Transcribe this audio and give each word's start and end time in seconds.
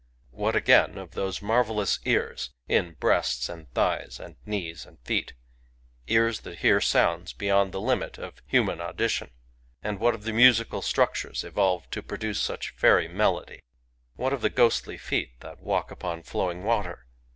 What, 0.31 0.55
again, 0.55 0.97
of 0.97 1.11
those 1.11 1.43
marvellous 1.43 1.99
ears 2.05 2.49
in 2.67 2.95
breasts 2.95 3.47
and 3.49 3.71
thighs 3.75 4.19
and 4.19 4.35
knees 4.47 4.83
and 4.83 4.97
feet,— 5.05 5.33
ears 6.07 6.39
that 6.39 6.57
hear 6.57 6.81
sounds 6.81 7.33
beyond 7.33 7.71
the 7.71 7.79
limit 7.79 8.17
of 8.17 8.41
human 8.47 8.81
audi 8.81 9.09
tion? 9.09 9.29
and 9.83 9.99
what 9.99 10.15
of 10.15 10.23
the 10.23 10.33
musical 10.33 10.81
structures 10.81 11.43
evolved 11.43 11.91
to 11.91 12.01
produce 12.01 12.39
such 12.39 12.71
fairy 12.73 13.07
melody? 13.07 13.59
What 14.15 14.33
of 14.33 14.41
the 14.41 14.49
ghostly 14.49 14.97
feet 14.97 15.39
that 15.41 15.61
walk 15.61 15.91
upon 15.91 16.23
flowing 16.23 16.63
water 16.63 17.05